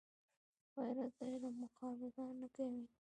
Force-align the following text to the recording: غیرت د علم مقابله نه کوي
غیرت 0.75 1.11
د 1.17 1.19
علم 1.31 1.55
مقابله 1.63 2.25
نه 2.39 2.47
کوي 2.55 2.85